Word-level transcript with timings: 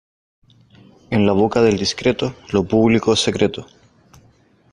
En 1.11 1.27
la 1.27 1.31
boca 1.31 1.61
del 1.61 1.77
discreto 1.77 2.33
lo 2.51 2.63
público 2.63 3.13
es 3.13 3.19
secreto. 3.19 3.67